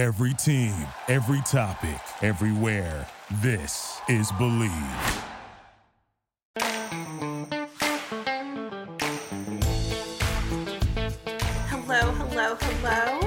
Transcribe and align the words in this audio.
Every 0.00 0.32
team, 0.32 0.72
every 1.08 1.42
topic, 1.42 2.00
everywhere. 2.22 3.06
This 3.42 4.00
is 4.08 4.32
Bleav. 4.32 4.70
Hello, 11.68 12.12
hello, 12.12 12.56
hello. 12.58 13.20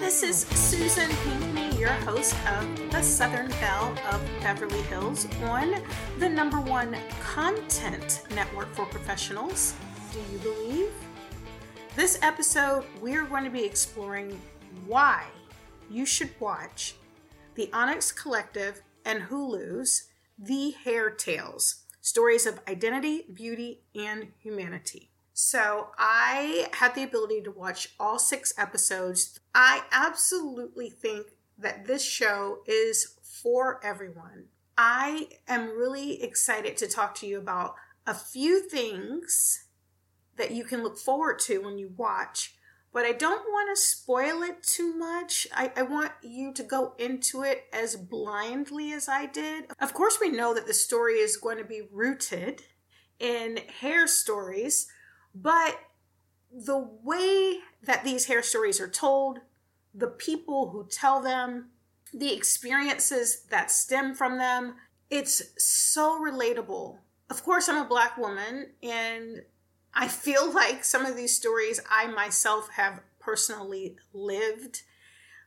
This 0.00 0.24
is 0.24 0.40
Susan 0.48 1.08
Pinckney, 1.22 1.78
your 1.78 1.90
host 1.90 2.34
of 2.48 2.90
the 2.90 3.02
Southern 3.02 3.48
Belle 3.60 3.96
of 4.10 4.20
Beverly 4.40 4.82
Hills 4.82 5.28
on 5.44 5.76
the 6.18 6.28
number 6.28 6.60
one 6.60 6.96
content 7.22 8.24
network 8.34 8.74
for 8.74 8.84
professionals. 8.86 9.74
Do 10.12 10.18
you 10.32 10.38
believe? 10.38 10.90
This 11.94 12.18
episode, 12.20 12.84
we're 13.00 13.26
going 13.26 13.44
to 13.44 13.50
be 13.50 13.64
exploring 13.64 14.40
why 14.88 15.24
you 15.90 16.06
should 16.06 16.30
watch 16.40 16.94
the 17.56 17.68
Onyx 17.72 18.12
Collective 18.12 18.82
and 19.04 19.24
Hulu's 19.24 20.08
The 20.38 20.70
Hair 20.70 21.10
Tales 21.10 21.82
stories 22.00 22.46
of 22.46 22.60
identity, 22.66 23.26
beauty, 23.32 23.80
and 23.94 24.28
humanity. 24.38 25.10
So, 25.32 25.88
I 25.98 26.68
had 26.72 26.94
the 26.94 27.02
ability 27.02 27.42
to 27.42 27.50
watch 27.50 27.94
all 27.98 28.18
six 28.18 28.52
episodes. 28.58 29.38
I 29.54 29.82
absolutely 29.92 30.90
think 30.90 31.28
that 31.58 31.86
this 31.86 32.04
show 32.04 32.58
is 32.66 33.16
for 33.22 33.80
everyone. 33.84 34.46
I 34.76 35.28
am 35.46 35.76
really 35.76 36.22
excited 36.22 36.76
to 36.78 36.88
talk 36.88 37.14
to 37.16 37.26
you 37.26 37.38
about 37.38 37.74
a 38.06 38.14
few 38.14 38.68
things 38.68 39.64
that 40.36 40.50
you 40.50 40.64
can 40.64 40.82
look 40.82 40.98
forward 40.98 41.38
to 41.40 41.58
when 41.58 41.78
you 41.78 41.92
watch 41.96 42.54
but 42.92 43.04
I 43.04 43.12
don't 43.12 43.44
want 43.48 43.74
to 43.74 43.80
spoil 43.80 44.42
it 44.42 44.62
too 44.62 44.94
much. 44.96 45.46
I, 45.54 45.72
I, 45.76 45.82
want 45.82 46.12
you 46.22 46.52
to 46.52 46.62
go 46.62 46.94
into 46.98 47.42
it 47.42 47.64
as 47.72 47.96
blindly 47.96 48.92
as 48.92 49.08
I 49.08 49.26
did. 49.26 49.66
Of 49.80 49.94
course, 49.94 50.18
we 50.20 50.30
know 50.30 50.54
that 50.54 50.66
the 50.66 50.74
story 50.74 51.14
is 51.14 51.36
going 51.36 51.58
to 51.58 51.64
be 51.64 51.82
rooted 51.90 52.62
in 53.20 53.58
hair 53.80 54.06
stories, 54.06 54.88
but 55.34 55.78
the 56.52 56.78
way 57.02 57.58
that 57.82 58.02
these 58.02 58.26
hair 58.26 58.42
stories 58.42 58.80
are 58.80 58.88
told, 58.88 59.38
the 59.94 60.08
people 60.08 60.70
who 60.70 60.88
tell 60.90 61.22
them, 61.22 61.70
the 62.12 62.34
experiences 62.34 63.44
that 63.50 63.70
stem 63.70 64.14
from 64.14 64.38
them, 64.38 64.74
it's 65.10 65.42
so 65.58 66.20
relatable. 66.20 66.98
Of 67.28 67.44
course, 67.44 67.68
I'm 67.68 67.84
a 67.84 67.88
black 67.88 68.18
woman, 68.18 68.70
and 68.82 69.42
I 69.94 70.08
feel 70.08 70.52
like 70.52 70.84
some 70.84 71.04
of 71.04 71.16
these 71.16 71.36
stories 71.36 71.80
I 71.90 72.06
myself 72.06 72.70
have 72.76 73.00
personally 73.18 73.96
lived. 74.12 74.82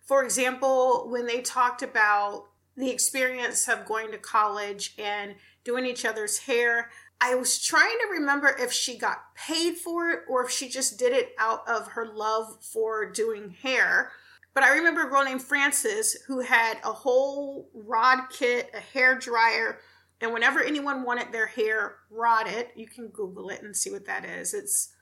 For 0.05 0.23
example, 0.23 1.07
when 1.09 1.25
they 1.25 1.41
talked 1.41 1.81
about 1.81 2.45
the 2.75 2.89
experience 2.89 3.67
of 3.67 3.85
going 3.85 4.11
to 4.11 4.17
college 4.17 4.95
and 4.97 5.35
doing 5.63 5.85
each 5.85 6.05
other's 6.05 6.39
hair, 6.39 6.89
I 7.21 7.35
was 7.35 7.63
trying 7.63 7.97
to 8.01 8.19
remember 8.19 8.53
if 8.59 8.73
she 8.73 8.97
got 8.97 9.33
paid 9.35 9.77
for 9.77 10.09
it 10.09 10.19
or 10.27 10.43
if 10.43 10.51
she 10.51 10.67
just 10.67 10.99
did 10.99 11.13
it 11.13 11.33
out 11.39 11.67
of 11.67 11.87
her 11.89 12.05
love 12.05 12.57
for 12.61 13.09
doing 13.09 13.55
hair. 13.61 14.11
But 14.53 14.63
I 14.63 14.75
remember 14.75 15.07
a 15.07 15.09
girl 15.09 15.23
named 15.23 15.41
Frances 15.41 16.17
who 16.27 16.41
had 16.41 16.79
a 16.83 16.91
whole 16.91 17.69
rod 17.73 18.25
kit, 18.29 18.69
a 18.73 18.79
hair 18.79 19.17
dryer, 19.17 19.79
and 20.23 20.31
whenever 20.31 20.63
anyone 20.63 21.03
wanted 21.03 21.33
their 21.33 21.47
hair 21.47 21.97
rodded, 22.09 22.67
you 22.75 22.87
can 22.87 23.09
Google 23.09 23.49
it 23.49 23.61
and 23.61 23.75
see 23.75 23.91
what 23.91 24.05
that 24.05 24.23
is. 24.23 24.53
It's 24.53 24.93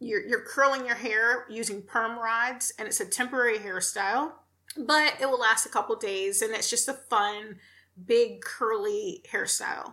you're, 0.00 0.26
you're 0.26 0.46
curling 0.46 0.86
your 0.86 0.94
hair 0.94 1.44
using 1.50 1.82
perm 1.82 2.18
rods, 2.18 2.72
and 2.78 2.88
it's 2.88 2.98
a 2.98 3.04
temporary 3.04 3.58
hairstyle, 3.58 4.32
but 4.76 5.14
it 5.20 5.26
will 5.26 5.38
last 5.38 5.66
a 5.66 5.68
couple 5.68 5.94
days, 5.96 6.40
and 6.40 6.54
it's 6.54 6.70
just 6.70 6.88
a 6.88 6.94
fun, 6.94 7.58
big 8.02 8.40
curly 8.40 9.22
hairstyle. 9.30 9.92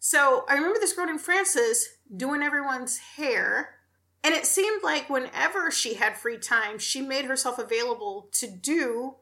So 0.00 0.44
I 0.48 0.54
remember 0.54 0.80
this 0.80 0.92
girl 0.92 1.06
named 1.06 1.20
Frances 1.20 1.88
doing 2.14 2.42
everyone's 2.42 2.98
hair, 2.98 3.76
and 4.24 4.34
it 4.34 4.44
seemed 4.44 4.82
like 4.82 5.08
whenever 5.08 5.70
she 5.70 5.94
had 5.94 6.16
free 6.16 6.38
time, 6.38 6.80
she 6.80 7.00
made 7.00 7.26
herself 7.26 7.60
available 7.60 8.28
to 8.32 8.48
do 8.48 9.14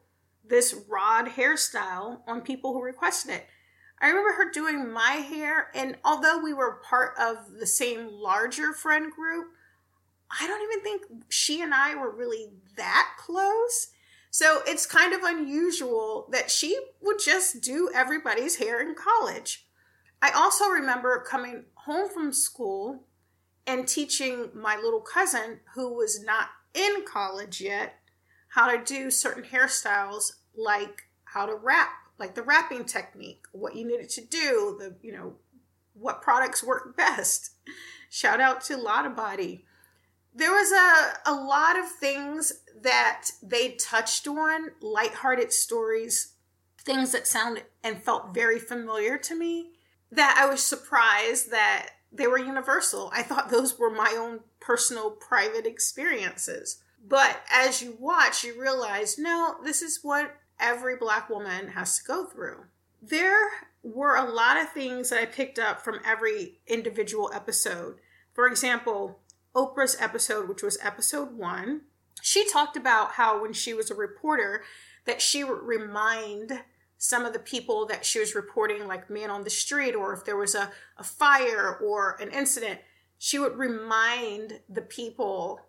this 0.43 0.75
rod 0.89 1.27
hairstyle 1.27 2.21
on 2.27 2.41
people 2.41 2.73
who 2.73 2.81
requested 2.81 3.35
it. 3.35 3.45
I 4.01 4.07
remember 4.09 4.33
her 4.33 4.51
doing 4.51 4.91
my 4.91 5.11
hair, 5.11 5.69
and 5.73 5.97
although 6.03 6.37
we 6.37 6.53
were 6.53 6.81
part 6.83 7.13
of 7.19 7.59
the 7.59 7.65
same 7.65 8.09
larger 8.11 8.73
friend 8.73 9.11
group, 9.11 9.47
I 10.29 10.47
don't 10.47 10.61
even 10.63 10.83
think 10.83 11.23
she 11.29 11.61
and 11.61 11.73
I 11.73 11.95
were 11.95 12.11
really 12.11 12.49
that 12.75 13.11
close. 13.17 13.87
So 14.31 14.61
it's 14.67 14.85
kind 14.85 15.13
of 15.13 15.21
unusual 15.23 16.27
that 16.31 16.51
she 16.51 16.77
would 17.01 17.19
just 17.23 17.61
do 17.61 17.89
everybody's 17.95 18.57
hair 18.57 18.81
in 18.81 18.95
college. 18.95 19.65
I 20.21 20.31
also 20.31 20.67
remember 20.67 21.23
coming 21.25 21.65
home 21.75 22.09
from 22.09 22.33
school 22.33 23.05
and 23.65 23.87
teaching 23.87 24.49
my 24.53 24.75
little 24.75 25.01
cousin, 25.01 25.61
who 25.73 25.93
was 25.93 26.23
not 26.23 26.49
in 26.73 27.05
college 27.05 27.61
yet, 27.61 27.95
how 28.49 28.69
to 28.69 28.83
do 28.83 29.09
certain 29.09 29.43
hairstyles 29.43 30.33
like 30.55 31.03
how 31.23 31.45
to 31.45 31.55
wrap 31.55 31.89
like 32.17 32.35
the 32.35 32.41
wrapping 32.41 32.85
technique, 32.85 33.45
what 33.51 33.75
you 33.75 33.85
needed 33.85 34.09
to 34.09 34.21
do, 34.21 34.77
the, 34.79 34.95
you 35.01 35.11
know, 35.11 35.35
what 35.93 36.21
products 36.21 36.63
work 36.63 36.95
best. 36.95 37.51
Shout 38.09 38.39
out 38.39 38.61
to 38.65 38.77
Lotta 38.77 39.09
Body. 39.09 39.65
There 40.33 40.51
was 40.51 40.71
a, 40.71 41.31
a 41.31 41.33
lot 41.33 41.79
of 41.79 41.89
things 41.89 42.53
that 42.81 43.27
they 43.41 43.71
touched 43.71 44.27
on, 44.27 44.71
lighthearted 44.81 45.53
stories, 45.53 46.33
things 46.83 47.11
that 47.13 47.27
sounded 47.27 47.65
and 47.83 48.03
felt 48.03 48.33
very 48.33 48.59
familiar 48.59 49.17
to 49.17 49.35
me, 49.35 49.71
that 50.11 50.37
I 50.37 50.49
was 50.49 50.61
surprised 50.61 51.51
that 51.51 51.89
they 52.11 52.27
were 52.27 52.37
universal. 52.37 53.11
I 53.13 53.23
thought 53.23 53.49
those 53.49 53.79
were 53.79 53.89
my 53.89 54.15
own 54.17 54.41
personal 54.59 55.11
private 55.11 55.65
experiences. 55.65 56.81
But 57.07 57.41
as 57.51 57.81
you 57.81 57.97
watch, 57.99 58.43
you 58.43 58.59
realize, 58.59 59.17
no, 59.17 59.55
this 59.63 59.81
is 59.81 59.99
what 60.01 60.35
every 60.59 60.95
black 60.95 61.29
woman 61.29 61.69
has 61.69 61.97
to 61.99 62.05
go 62.05 62.25
through. 62.25 62.65
There 63.01 63.49
were 63.83 64.15
a 64.15 64.29
lot 64.29 64.57
of 64.59 64.71
things 64.71 65.09
that 65.09 65.21
I 65.21 65.25
picked 65.25 65.59
up 65.59 65.81
from 65.81 65.99
every 66.05 66.59
individual 66.67 67.31
episode. 67.33 67.97
For 68.33 68.47
example, 68.47 69.19
Oprah's 69.55 69.95
episode, 69.99 70.49
which 70.49 70.63
was 70.63 70.77
episode 70.81 71.37
one, 71.37 71.81
she 72.21 72.49
talked 72.49 72.75
about 72.75 73.13
how 73.13 73.41
when 73.41 73.53
she 73.53 73.73
was 73.73 73.91
a 73.91 73.95
reporter, 73.95 74.63
that 75.05 75.21
she 75.21 75.43
would 75.43 75.61
remind 75.61 76.63
some 76.97 77.25
of 77.25 77.33
the 77.33 77.39
people 77.39 77.85
that 77.85 78.05
she 78.05 78.19
was 78.19 78.33
reporting, 78.33 78.87
like 78.87 79.09
man 79.09 79.29
on 79.29 79.43
the 79.43 79.49
street, 79.49 79.93
or 79.93 80.13
if 80.13 80.25
there 80.25 80.37
was 80.37 80.55
a, 80.55 80.71
a 80.97 81.03
fire 81.03 81.77
or 81.77 82.17
an 82.19 82.31
incident, 82.31 82.79
she 83.19 83.37
would 83.37 83.57
remind 83.57 84.59
the 84.69 84.81
people, 84.81 85.59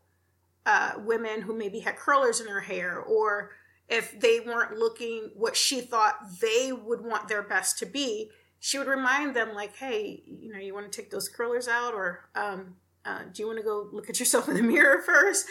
uh, 0.65 0.93
women 0.99 1.43
who 1.43 1.55
maybe 1.57 1.81
had 1.81 1.97
curlers 1.97 2.41
in 2.41 2.49
her 2.49 2.61
hair 2.61 2.99
or 2.99 3.51
if 3.89 4.19
they 4.19 4.41
weren't 4.41 4.79
looking 4.79 5.31
what 5.35 5.57
she 5.57 5.81
thought 5.81 6.17
they 6.41 6.73
would 6.73 7.03
want 7.03 7.29
their 7.29 7.43
best 7.43 7.79
to 7.79 7.87
be, 7.87 8.31
she 8.59 8.79
would 8.79 8.89
remind 8.89 9.37
them, 9.37 9.55
like, 9.55 9.77
hey, 9.77 10.23
you 10.27 10.53
know, 10.53 10.59
you 10.59 10.75
want 10.75 10.91
to 10.91 11.01
take 11.01 11.11
those 11.11 11.29
curlers 11.29 11.69
out, 11.69 11.95
or 11.95 12.29
um, 12.35 12.77
uh, 13.05 13.23
do 13.33 13.43
you 13.43 13.47
want 13.47 13.59
to 13.59 13.65
go 13.65 13.89
look 13.93 14.11
at 14.11 14.19
yourself 14.19 14.49
in 14.49 14.55
the 14.55 14.63
mirror 14.75 15.03
first? 15.03 15.47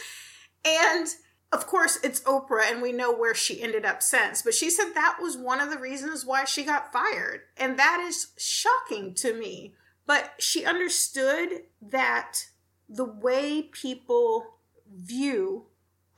And 0.65 1.07
of 1.51 1.67
course, 1.67 1.99
it's 2.03 2.21
Oprah, 2.21 2.69
and 2.69 2.81
we 2.81 2.91
know 2.91 3.13
where 3.15 3.35
she 3.35 3.61
ended 3.61 3.85
up 3.85 4.03
since. 4.03 4.41
But 4.41 4.53
she 4.53 4.69
said 4.69 4.91
that 4.93 5.19
was 5.21 5.37
one 5.37 5.61
of 5.61 5.69
the 5.69 5.79
reasons 5.79 6.25
why 6.25 6.43
she 6.43 6.65
got 6.65 6.91
fired. 6.91 7.41
And 7.55 7.79
that 7.79 8.03
is 8.05 8.33
shocking 8.37 9.13
to 9.15 9.33
me. 9.33 9.73
But 10.05 10.33
she 10.39 10.65
understood 10.65 11.61
that 11.81 12.39
the 12.89 13.05
way 13.05 13.61
people 13.61 14.57
view 14.93 15.67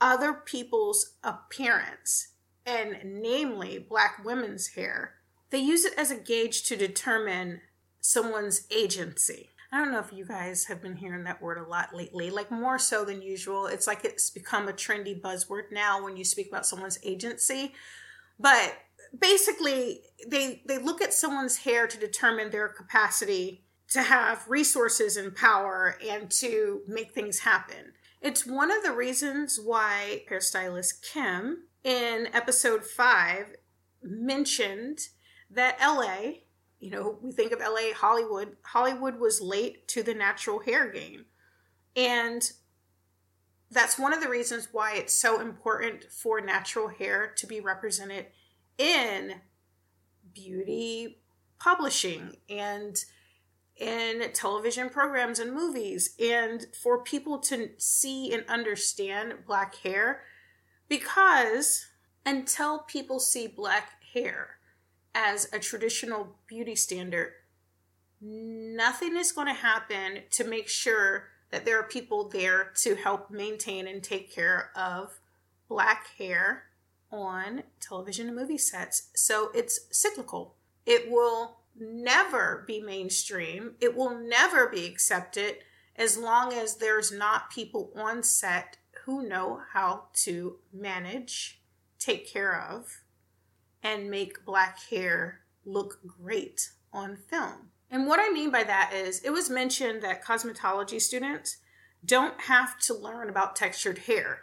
other 0.00 0.32
people's 0.32 1.16
appearance, 1.22 2.28
and 2.64 2.98
namely 3.04 3.78
black 3.78 4.24
women's 4.24 4.68
hair, 4.68 5.14
they 5.50 5.58
use 5.58 5.84
it 5.84 5.94
as 5.96 6.10
a 6.10 6.16
gauge 6.16 6.64
to 6.64 6.76
determine 6.76 7.60
someone's 8.00 8.66
agency. 8.70 9.50
I 9.70 9.78
don't 9.78 9.92
know 9.92 9.98
if 9.98 10.12
you 10.12 10.24
guys 10.24 10.64
have 10.66 10.80
been 10.80 10.96
hearing 10.96 11.24
that 11.24 11.42
word 11.42 11.58
a 11.58 11.68
lot 11.68 11.94
lately, 11.94 12.30
like 12.30 12.50
more 12.50 12.78
so 12.78 13.04
than 13.04 13.20
usual. 13.20 13.66
It's 13.66 13.86
like 13.86 14.04
it's 14.04 14.30
become 14.30 14.68
a 14.68 14.72
trendy 14.72 15.20
buzzword 15.20 15.70
now 15.72 16.02
when 16.02 16.16
you 16.16 16.24
speak 16.24 16.48
about 16.48 16.66
someone's 16.66 16.98
agency. 17.02 17.74
But 18.38 18.74
basically, 19.18 20.02
they 20.26 20.62
they 20.66 20.78
look 20.78 21.02
at 21.02 21.12
someone's 21.12 21.58
hair 21.58 21.86
to 21.86 21.98
determine 21.98 22.50
their 22.50 22.68
capacity 22.68 23.64
to 23.90 24.02
have 24.02 24.44
resources 24.48 25.16
and 25.16 25.34
power 25.34 25.96
and 26.06 26.30
to 26.30 26.82
make 26.86 27.12
things 27.12 27.40
happen. 27.40 27.92
It's 28.20 28.44
one 28.44 28.70
of 28.70 28.82
the 28.82 28.92
reasons 28.92 29.60
why 29.62 30.24
hairstylist 30.28 31.02
Kim 31.02 31.64
in 31.84 32.28
episode 32.32 32.84
five 32.84 33.54
mentioned 34.02 35.08
that 35.50 35.78
LA, 35.80 36.40
you 36.80 36.90
know, 36.90 37.18
we 37.22 37.30
think 37.30 37.52
of 37.52 37.60
LA, 37.60 37.94
Hollywood, 37.94 38.56
Hollywood 38.62 39.20
was 39.20 39.40
late 39.40 39.86
to 39.88 40.02
the 40.02 40.14
natural 40.14 40.60
hair 40.60 40.90
game. 40.90 41.26
And 41.94 42.50
that's 43.70 43.98
one 43.98 44.12
of 44.12 44.20
the 44.20 44.28
reasons 44.28 44.68
why 44.72 44.94
it's 44.94 45.14
so 45.14 45.40
important 45.40 46.04
for 46.10 46.40
natural 46.40 46.88
hair 46.88 47.32
to 47.36 47.46
be 47.46 47.60
represented 47.60 48.26
in 48.78 49.34
beauty 50.34 51.18
publishing 51.60 52.36
and 52.48 53.04
in 53.78 54.32
television 54.32 54.88
programs 54.88 55.38
and 55.38 55.54
movies 55.54 56.14
and 56.20 56.66
for 56.82 57.02
people 57.02 57.38
to 57.38 57.70
see 57.78 58.32
and 58.32 58.44
understand 58.48 59.34
black 59.46 59.76
hair 59.76 60.22
because 60.88 61.86
until 62.26 62.80
people 62.80 63.20
see 63.20 63.46
black 63.46 64.02
hair 64.12 64.56
as 65.14 65.48
a 65.52 65.58
traditional 65.58 66.36
beauty 66.48 66.74
standard 66.74 67.32
nothing 68.20 69.16
is 69.16 69.32
going 69.32 69.46
to 69.46 69.52
happen 69.54 70.20
to 70.30 70.44
make 70.44 70.68
sure 70.68 71.28
that 71.50 71.64
there 71.64 71.78
are 71.78 71.84
people 71.84 72.28
there 72.28 72.72
to 72.74 72.94
help 72.96 73.30
maintain 73.30 73.86
and 73.86 74.02
take 74.02 74.32
care 74.32 74.70
of 74.76 75.18
black 75.68 76.08
hair 76.18 76.64
on 77.10 77.62
television 77.80 78.26
and 78.26 78.36
movie 78.36 78.58
sets. 78.58 79.10
So 79.14 79.50
it's 79.54 79.80
cyclical. 79.90 80.56
It 80.84 81.10
will 81.10 81.57
never 81.80 82.64
be 82.66 82.80
mainstream. 82.80 83.74
It 83.80 83.96
will 83.96 84.18
never 84.18 84.68
be 84.68 84.86
accepted 84.86 85.58
as 85.96 86.16
long 86.16 86.52
as 86.52 86.76
there's 86.76 87.10
not 87.10 87.50
people 87.50 87.92
on 87.96 88.22
set 88.22 88.76
who 89.04 89.26
know 89.26 89.60
how 89.72 90.04
to 90.12 90.58
manage, 90.72 91.60
take 91.98 92.30
care 92.30 92.60
of, 92.60 93.02
and 93.82 94.10
make 94.10 94.44
black 94.44 94.78
hair 94.90 95.40
look 95.64 95.98
great 96.06 96.70
on 96.92 97.16
film. 97.16 97.70
And 97.90 98.06
what 98.06 98.20
I 98.20 98.30
mean 98.30 98.50
by 98.50 98.64
that 98.64 98.92
is, 98.94 99.20
it 99.22 99.30
was 99.30 99.48
mentioned 99.48 100.02
that 100.02 100.24
cosmetology 100.24 101.00
students 101.00 101.58
don't 102.04 102.42
have 102.42 102.78
to 102.80 102.94
learn 102.94 103.28
about 103.28 103.56
textured 103.56 103.98
hair. 103.98 104.42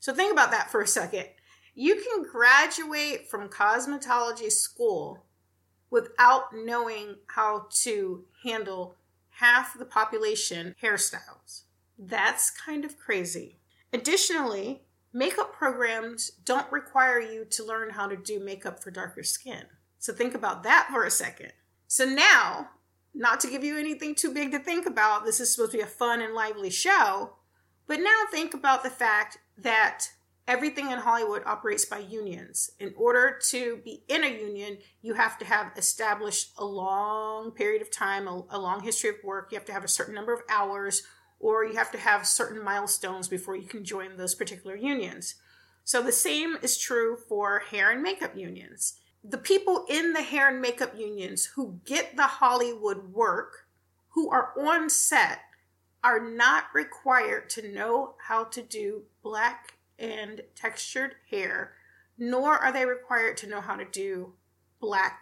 So 0.00 0.14
think 0.14 0.32
about 0.32 0.52
that 0.52 0.70
for 0.70 0.80
a 0.80 0.86
second. 0.86 1.26
You 1.74 1.96
can 1.96 2.24
graduate 2.24 3.28
from 3.28 3.48
cosmetology 3.48 4.50
school 4.50 5.24
without 5.90 6.54
knowing 6.54 7.16
how 7.28 7.66
to 7.70 8.24
handle 8.44 8.94
half 9.30 9.78
the 9.78 9.84
population 9.84 10.74
hairstyles. 10.82 11.62
That's 11.98 12.50
kind 12.50 12.84
of 12.84 12.98
crazy. 12.98 13.58
Additionally, 13.92 14.82
makeup 15.12 15.52
programs 15.52 16.30
don't 16.30 16.70
require 16.70 17.20
you 17.20 17.44
to 17.44 17.64
learn 17.64 17.90
how 17.90 18.06
to 18.06 18.16
do 18.16 18.38
makeup 18.38 18.82
for 18.82 18.90
darker 18.90 19.22
skin. 19.22 19.64
So 19.98 20.12
think 20.12 20.34
about 20.34 20.62
that 20.64 20.88
for 20.92 21.04
a 21.04 21.10
second. 21.10 21.52
So 21.86 22.04
now, 22.04 22.68
not 23.14 23.40
to 23.40 23.50
give 23.50 23.64
you 23.64 23.78
anything 23.78 24.14
too 24.14 24.32
big 24.32 24.52
to 24.52 24.58
think 24.58 24.86
about, 24.86 25.24
this 25.24 25.40
is 25.40 25.52
supposed 25.52 25.72
to 25.72 25.78
be 25.78 25.82
a 25.82 25.86
fun 25.86 26.20
and 26.20 26.34
lively 26.34 26.70
show, 26.70 27.34
but 27.86 28.00
now 28.00 28.24
think 28.30 28.54
about 28.54 28.82
the 28.82 28.90
fact 28.90 29.38
that 29.56 30.10
everything 30.48 30.90
in 30.90 30.98
Hollywood 30.98 31.42
operates 31.44 31.84
by 31.84 31.98
unions. 31.98 32.70
In 32.80 32.94
order 32.96 33.38
to 33.50 33.76
be 33.84 34.02
in 34.08 34.24
a 34.24 34.28
union, 34.28 34.78
you 35.02 35.12
have 35.14 35.38
to 35.38 35.44
have 35.44 35.72
established 35.76 36.52
a 36.56 36.64
long 36.64 37.50
period 37.52 37.82
of 37.82 37.90
time, 37.90 38.26
a, 38.26 38.42
a, 38.50 38.58
long 38.58 38.82
history 38.82 39.10
of 39.10 39.16
work. 39.22 39.52
You 39.52 39.58
have 39.58 39.66
to 39.66 39.74
have 39.74 39.84
a 39.84 39.88
certain 39.88 40.14
number 40.14 40.32
of 40.32 40.40
hours, 40.48 41.02
or 41.38 41.64
you 41.64 41.76
have 41.76 41.92
to 41.92 41.98
have 41.98 42.26
certain 42.26 42.64
milestones 42.64 43.28
before 43.28 43.56
you 43.56 43.68
can 43.68 43.84
join 43.84 44.16
those 44.16 44.34
particular 44.34 44.74
unions. 44.74 45.34
So 45.84 46.02
the 46.02 46.12
same 46.12 46.56
is 46.62 46.78
true 46.78 47.18
for 47.28 47.60
hair 47.70 47.90
and 47.90 48.02
makeup 48.02 48.34
unions. 48.34 48.98
The 49.22 49.38
people 49.38 49.84
in 49.88 50.14
the 50.14 50.22
hair 50.22 50.48
and 50.48 50.62
makeup 50.62 50.98
unions 50.98 51.44
who 51.56 51.80
get 51.84 52.16
the 52.16 52.22
Hollywood 52.22 53.12
work, 53.12 53.66
who 54.10 54.30
are 54.30 54.52
on 54.58 54.88
set, 54.88 55.40
are 56.02 56.20
not 56.20 56.64
required 56.72 57.50
to 57.50 57.72
know 57.72 58.14
how 58.28 58.44
to 58.44 58.62
do 58.62 59.02
black 59.22 59.77
and 59.98 60.42
textured 60.54 61.16
hair, 61.30 61.72
nor 62.16 62.58
are 62.58 62.72
they 62.72 62.86
required 62.86 63.36
to 63.38 63.48
know 63.48 63.60
how 63.60 63.76
to 63.76 63.84
do 63.84 64.34
black 64.80 65.20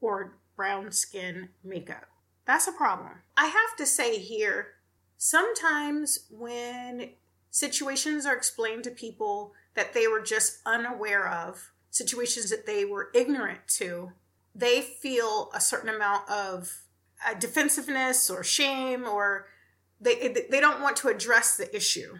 or 0.00 0.38
brown 0.56 0.90
skin 0.90 1.50
makeup. 1.62 2.06
That's 2.46 2.68
a 2.68 2.72
problem. 2.72 3.22
I 3.36 3.46
have 3.46 3.76
to 3.78 3.86
say 3.86 4.18
here, 4.18 4.74
sometimes 5.16 6.26
when 6.30 7.10
situations 7.50 8.26
are 8.26 8.36
explained 8.36 8.84
to 8.84 8.90
people 8.90 9.52
that 9.74 9.92
they 9.92 10.06
were 10.06 10.20
just 10.20 10.60
unaware 10.64 11.28
of, 11.28 11.72
situations 11.90 12.50
that 12.50 12.66
they 12.66 12.84
were 12.84 13.10
ignorant 13.14 13.60
to, 13.66 14.12
they 14.54 14.80
feel 14.80 15.50
a 15.54 15.60
certain 15.60 15.94
amount 15.94 16.28
of 16.30 16.82
uh, 17.26 17.34
defensiveness 17.34 18.30
or 18.30 18.44
shame 18.44 19.06
or 19.06 19.46
they, 20.00 20.34
they 20.50 20.60
don't 20.60 20.82
want 20.82 20.96
to 20.96 21.08
address 21.08 21.56
the 21.56 21.74
issue. 21.74 22.16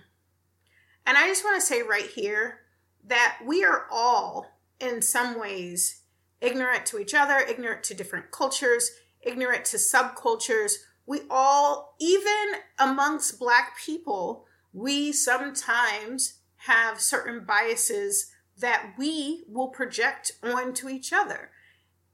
And 1.07 1.17
I 1.17 1.29
just 1.29 1.45
want 1.45 1.59
to 1.61 1.67
say 1.67 1.83
right 1.83 2.11
here 2.11 2.59
that 3.07 3.39
we 3.47 3.65
are 3.65 3.87
all, 3.91 4.59
in 4.81 5.01
some 5.01 5.39
ways, 5.39 6.03
ignorant 6.41 6.85
to 6.87 6.99
each 6.99 7.15
other, 7.15 7.39
ignorant 7.39 7.85
to 7.85 7.95
different 7.95 8.33
cultures, 8.33 8.91
ignorant 9.23 9.65
to 9.67 9.77
subcultures. 9.77 10.73
We 11.07 11.21
all, 11.31 11.95
even 12.01 12.61
amongst 12.79 13.39
Black 13.39 13.77
people, 13.85 14.47
we 14.73 15.13
sometimes 15.13 16.41
have 16.57 17.01
certain 17.01 17.45
biases 17.45 18.33
that 18.59 18.95
we 18.99 19.45
will 19.49 19.69
project 19.69 20.33
onto 20.43 20.89
each 20.89 21.13
other. 21.13 21.51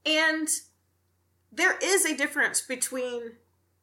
And 0.04 0.48
there 1.50 1.78
is 1.82 2.04
a 2.04 2.16
difference 2.16 2.60
between 2.60 3.32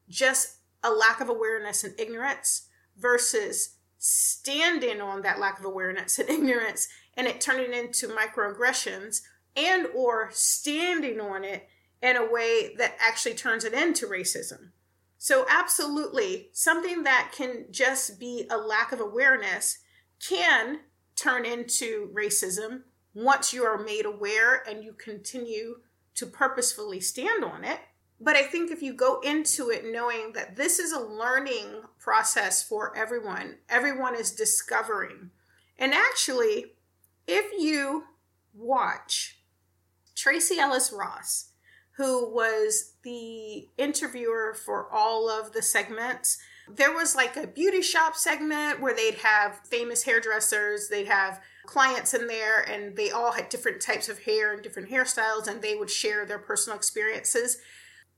just 0.08 0.58
a 0.82 0.90
lack 0.90 1.20
of 1.20 1.28
awareness 1.28 1.82
and 1.82 1.98
ignorance 1.98 2.68
versus 2.96 3.76
standing 4.02 4.98
on 5.00 5.20
that 5.20 5.38
lack 5.38 5.58
of 5.58 5.64
awareness 5.66 6.18
and 6.18 6.28
ignorance 6.30 6.88
and 7.14 7.26
it 7.26 7.40
turning 7.40 7.74
into 7.74 8.08
microaggressions 8.08 9.20
and 9.54 9.86
or 9.94 10.30
standing 10.32 11.20
on 11.20 11.44
it 11.44 11.68
in 12.02 12.16
a 12.16 12.32
way 12.32 12.74
that 12.78 12.96
actually 12.98 13.34
turns 13.34 13.62
it 13.62 13.74
into 13.74 14.06
racism. 14.06 14.70
So 15.18 15.44
absolutely, 15.50 16.48
something 16.54 17.02
that 17.02 17.30
can 17.36 17.66
just 17.70 18.18
be 18.18 18.46
a 18.50 18.56
lack 18.56 18.90
of 18.90 19.00
awareness 19.00 19.78
can 20.26 20.80
turn 21.14 21.44
into 21.44 22.10
racism 22.14 22.84
once 23.12 23.52
you 23.52 23.64
are 23.64 23.76
made 23.76 24.06
aware 24.06 24.66
and 24.66 24.82
you 24.82 24.94
continue 24.94 25.80
to 26.14 26.24
purposefully 26.24 27.00
stand 27.00 27.44
on 27.44 27.64
it. 27.64 27.80
But 28.20 28.36
I 28.36 28.42
think 28.42 28.70
if 28.70 28.82
you 28.82 28.92
go 28.92 29.20
into 29.20 29.70
it 29.70 29.90
knowing 29.90 30.32
that 30.34 30.56
this 30.56 30.78
is 30.78 30.92
a 30.92 31.00
learning 31.00 31.82
process 31.98 32.62
for 32.62 32.94
everyone, 32.96 33.56
everyone 33.68 34.14
is 34.14 34.30
discovering. 34.32 35.30
And 35.78 35.94
actually, 35.94 36.72
if 37.26 37.50
you 37.58 38.04
watch 38.52 39.38
Tracee 40.14 40.58
Ellis 40.58 40.92
Ross, 40.92 41.52
who 41.92 42.30
was 42.30 42.94
the 43.02 43.68
interviewer 43.78 44.54
for 44.54 44.92
all 44.92 45.30
of 45.30 45.52
the 45.52 45.62
segments, 45.62 46.38
there 46.68 46.92
was 46.92 47.16
like 47.16 47.36
a 47.36 47.46
beauty 47.46 47.82
shop 47.82 48.14
segment 48.14 48.80
where 48.80 48.94
they'd 48.94 49.16
have 49.16 49.60
famous 49.64 50.02
hairdressers, 50.02 50.88
they'd 50.88 51.08
have 51.08 51.40
clients 51.66 52.14
in 52.14 52.26
there, 52.26 52.60
and 52.60 52.96
they 52.96 53.10
all 53.10 53.32
had 53.32 53.48
different 53.48 53.80
types 53.80 54.08
of 54.08 54.20
hair 54.20 54.52
and 54.52 54.62
different 54.62 54.90
hairstyles, 54.90 55.46
and 55.46 55.62
they 55.62 55.74
would 55.74 55.90
share 55.90 56.26
their 56.26 56.38
personal 56.38 56.76
experiences. 56.76 57.58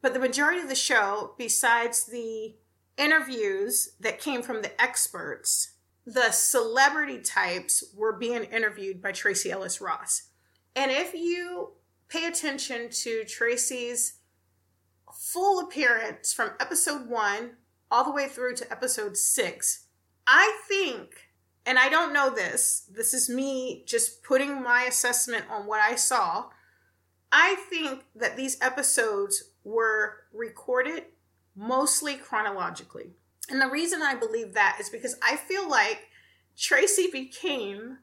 But 0.02 0.12
the 0.12 0.20
majority 0.20 0.60
of 0.60 0.68
the 0.68 0.74
show, 0.74 1.34
besides 1.38 2.04
the 2.04 2.56
interviews 2.98 3.94
that 4.00 4.20
came 4.20 4.42
from 4.42 4.60
the 4.60 4.80
experts, 4.82 5.74
the 6.04 6.32
celebrity 6.32 7.20
types 7.20 7.84
were 7.96 8.12
being 8.12 8.44
interviewed 8.44 9.00
by 9.00 9.12
Tracee 9.12 9.52
Ellis 9.52 9.80
Ross. 9.80 10.24
And 10.74 10.90
if 10.90 11.14
you 11.14 11.74
pay 12.08 12.26
attention 12.26 12.90
to 12.90 13.24
Tracee's 13.24 14.14
full 15.14 15.60
appearance 15.60 16.32
from 16.32 16.50
episode 16.58 17.08
one 17.08 17.52
all 17.90 18.04
the 18.04 18.10
way 18.10 18.26
through 18.26 18.56
to 18.56 18.72
episode 18.72 19.16
six, 19.16 19.86
I 20.26 20.60
think, 20.68 21.28
and 21.64 21.78
I 21.78 21.88
don't 21.88 22.12
know 22.12 22.30
this, 22.30 22.88
this 22.92 23.14
is 23.14 23.28
me 23.28 23.84
just 23.86 24.24
putting 24.24 24.62
my 24.62 24.82
assessment 24.82 25.44
on 25.48 25.66
what 25.66 25.80
I 25.80 25.94
saw. 25.94 26.46
I 27.30 27.54
think 27.70 28.04
that 28.16 28.36
these 28.36 28.58
episodes 28.60 29.51
were 29.64 30.24
recorded 30.32 31.04
mostly 31.54 32.16
chronologically. 32.16 33.10
And 33.48 33.60
the 33.60 33.68
reason 33.68 34.02
I 34.02 34.14
believe 34.14 34.54
that 34.54 34.78
is 34.80 34.88
because 34.88 35.16
I 35.22 35.36
feel 35.36 35.68
like 35.68 36.08
Tracee 36.56 37.10
became 37.10 37.98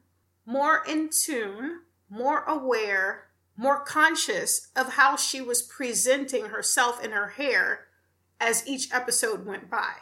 more 0.46 0.82
in 0.86 1.10
tune, 1.10 1.80
more 2.08 2.44
aware, 2.44 3.28
more 3.56 3.80
conscious 3.80 4.68
of 4.76 4.94
how 4.94 5.16
she 5.16 5.40
was 5.40 5.62
presenting 5.62 6.46
herself 6.46 7.02
and 7.02 7.12
her 7.12 7.28
hair 7.28 7.86
as 8.40 8.66
each 8.66 8.92
episode 8.92 9.44
went 9.44 9.70
by. 9.70 9.92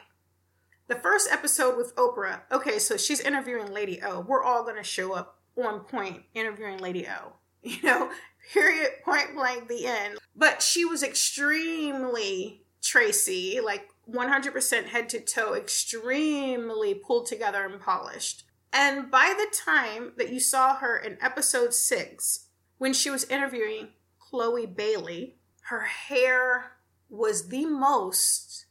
The 0.87 0.95
first 0.95 1.29
episode 1.31 1.77
with 1.77 1.95
Oprah, 1.97 2.41
okay, 2.51 2.79
so 2.79 2.97
she's 2.97 3.21
interviewing 3.21 3.73
Lady 3.73 4.01
O. 4.03 4.21
We're 4.21 4.43
all 4.43 4.63
going 4.63 4.77
to 4.77 4.83
show 4.83 5.13
up 5.13 5.39
on 5.57 5.81
point 5.81 6.23
interviewing 6.35 6.79
Lady 6.79 7.07
O. 7.07 7.33
You 7.61 7.83
know, 7.83 8.11
period, 8.53 8.91
point 9.05 9.35
blank, 9.35 9.69
the 9.69 9.87
end. 9.87 10.19
But 10.35 10.63
she 10.63 10.85
was 10.85 11.03
extremely 11.03 12.63
Tracee, 12.83 13.61
like 13.61 13.89
100% 14.11 14.87
head 14.87 15.09
to 15.11 15.21
toe, 15.21 15.55
extremely 15.55 16.95
pulled 16.95 17.27
together 17.27 17.65
and 17.65 17.81
polished. 17.81 18.45
And 18.73 19.11
by 19.11 19.35
the 19.37 19.55
time 19.55 20.13
that 20.17 20.33
you 20.33 20.41
saw 20.41 20.77
her 20.77 20.97
in 20.97 21.19
episode 21.21 21.75
six, 21.75 22.47
when 22.79 22.93
she 22.93 23.11
was 23.11 23.25
interviewing 23.25 23.89
Chloe 24.19 24.67
Bailey, 24.67 25.37
her 25.63 25.83
hair 25.83 26.73
was 27.11 27.49
the 27.49 27.67
most 27.67 28.67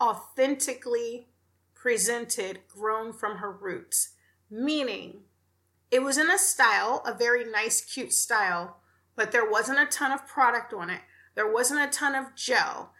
authentically 0.00 1.28
presented, 1.74 2.60
grown 2.68 3.12
from 3.12 3.38
her 3.38 3.50
roots. 3.50 4.14
Meaning, 4.50 5.22
it 5.90 6.02
was 6.02 6.18
in 6.18 6.30
a 6.30 6.38
style, 6.38 7.02
a 7.04 7.12
very 7.12 7.44
nice, 7.44 7.80
cute 7.80 8.12
style, 8.12 8.78
but 9.16 9.32
there 9.32 9.48
wasn't 9.48 9.78
a 9.78 9.86
ton 9.86 10.12
of 10.12 10.26
product 10.26 10.72
on 10.72 10.90
it. 10.90 11.00
There 11.34 11.50
wasn't 11.50 11.80
a 11.80 11.96
ton 11.96 12.14
of 12.14 12.34
gel. 12.34 12.92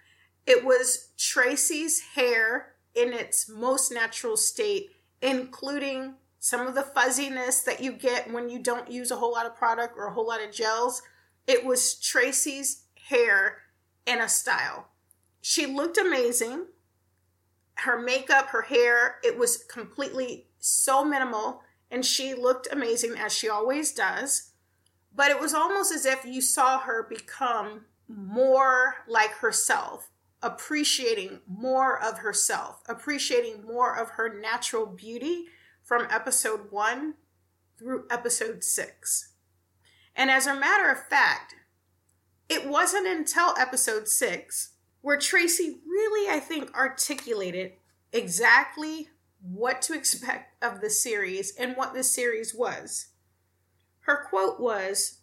It 0.46 0.64
was 0.64 1.08
Tracee's 1.16 2.00
hair 2.14 2.74
in 2.94 3.12
its 3.12 3.48
most 3.48 3.92
natural 3.92 4.36
state, 4.36 4.90
including 5.20 6.14
some 6.38 6.66
of 6.66 6.74
the 6.74 6.82
fuzziness 6.82 7.60
that 7.60 7.80
you 7.80 7.92
get 7.92 8.32
when 8.32 8.48
you 8.48 8.58
don't 8.58 8.90
use 8.90 9.10
a 9.10 9.16
whole 9.16 9.32
lot 9.32 9.46
of 9.46 9.56
product 9.56 9.94
or 9.96 10.08
a 10.08 10.12
whole 10.12 10.26
lot 10.26 10.42
of 10.42 10.52
gels. 10.52 11.02
It 11.46 11.64
was 11.64 11.94
Tracee's 11.94 12.84
hair 13.08 13.58
in 14.06 14.20
a 14.20 14.28
style. 14.28 14.88
She 15.40 15.66
looked 15.66 15.98
amazing. 15.98 16.66
Her 17.74 18.00
makeup, 18.00 18.48
her 18.48 18.62
hair, 18.62 19.16
it 19.22 19.38
was 19.38 19.56
completely 19.56 20.46
so 20.58 21.04
minimal, 21.04 21.62
and 21.90 22.04
she 22.04 22.34
looked 22.34 22.68
amazing 22.70 23.14
as 23.18 23.32
she 23.32 23.48
always 23.48 23.92
does. 23.92 24.51
But 25.14 25.30
it 25.30 25.40
was 25.40 25.54
almost 25.54 25.92
as 25.92 26.06
if 26.06 26.24
you 26.24 26.40
saw 26.40 26.80
her 26.80 27.02
become 27.02 27.86
more 28.08 28.96
like 29.06 29.32
herself, 29.32 30.10
appreciating 30.42 31.40
more 31.46 32.02
of 32.02 32.18
herself, 32.18 32.82
appreciating 32.88 33.64
more 33.64 33.96
of 33.96 34.10
her 34.10 34.40
natural 34.40 34.86
beauty 34.86 35.46
from 35.82 36.06
episode 36.10 36.70
one 36.70 37.14
through 37.78 38.06
episode 38.10 38.64
six. 38.64 39.32
And 40.14 40.30
as 40.30 40.46
a 40.46 40.58
matter 40.58 40.90
of 40.90 41.06
fact, 41.08 41.54
it 42.48 42.68
wasn't 42.68 43.06
until 43.06 43.54
episode 43.58 44.08
six 44.08 44.74
where 45.00 45.18
Tracee 45.18 45.80
really, 45.86 46.30
I 46.30 46.38
think, 46.38 46.72
articulated 46.74 47.72
exactly 48.12 49.08
what 49.40 49.82
to 49.82 49.94
expect 49.94 50.62
of 50.62 50.80
the 50.80 50.90
series 50.90 51.54
and 51.56 51.76
what 51.76 51.94
the 51.94 52.04
series 52.04 52.54
was. 52.54 53.08
Her 54.02 54.24
quote 54.28 54.60
was 54.60 55.18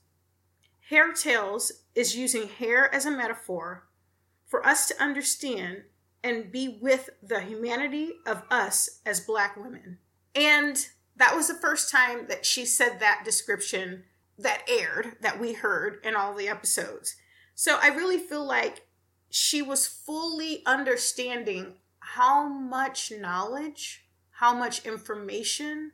Hair 0.90 1.14
Tales 1.14 1.72
is 1.96 2.16
using 2.16 2.48
hair 2.48 2.94
as 2.94 3.06
a 3.06 3.12
metaphor 3.12 3.88
for 4.46 4.66
us 4.66 4.88
to 4.88 5.02
understand 5.02 5.84
and 6.24 6.52
be 6.52 6.80
with 6.82 7.10
the 7.22 7.42
humanity 7.42 8.14
of 8.26 8.44
us 8.50 9.00
as 9.06 9.20
Black 9.22 9.56
women. 9.56 10.00
And 10.36 10.78
that 11.16 11.36
was 11.36 11.48
the 11.48 11.54
first 11.54 11.92
time 11.92 12.28
that 12.28 12.46
she 12.46 12.66
said 12.66 13.00
that 13.00 13.24
description 13.24 14.04
that 14.38 14.64
aired, 14.68 15.18
that 15.22 15.40
we 15.40 15.54
heard 15.54 16.00
in 16.04 16.16
all 16.16 16.34
the 16.34 16.48
episodes. 16.48 17.16
So 17.56 17.78
I 17.82 17.90
really 17.90 18.18
feel 18.18 18.46
like 18.46 18.88
she 19.30 19.62
was 19.62 19.86
fully 19.86 20.64
understanding 20.66 21.76
how 22.00 22.48
much 22.48 23.12
knowledge, 23.12 24.06
how 24.32 24.54
much 24.56 24.86
information, 24.86 25.92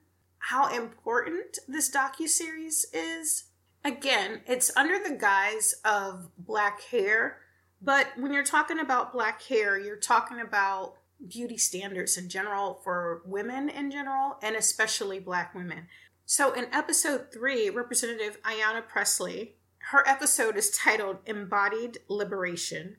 how 0.49 0.67
important 0.67 1.57
this 1.67 1.89
docu-series 1.89 2.85
is. 2.93 3.45
Again, 3.83 4.41
it's 4.45 4.75
under 4.77 4.99
the 4.99 5.15
guise 5.15 5.73
of 5.83 6.29
black 6.37 6.81
hair, 6.83 7.39
but 7.81 8.09
when 8.15 8.31
you're 8.31 8.43
talking 8.43 8.79
about 8.79 9.11
black 9.11 9.41
hair, 9.41 9.79
you're 9.79 9.95
talking 9.95 10.39
about 10.39 10.97
beauty 11.27 11.57
standards 11.57 12.15
in 12.15 12.29
general 12.29 12.79
for 12.83 13.23
women 13.25 13.69
in 13.69 13.89
general, 13.89 14.37
and 14.43 14.55
especially 14.55 15.19
black 15.19 15.55
women. 15.55 15.87
So 16.27 16.53
in 16.53 16.67
episode 16.71 17.33
three, 17.33 17.71
Representative 17.71 18.37
Ayanna 18.43 18.87
Pressley, 18.87 19.55
her 19.89 20.07
episode 20.07 20.57
is 20.57 20.69
titled 20.69 21.17
Embodied 21.25 21.97
Liberation. 22.07 22.97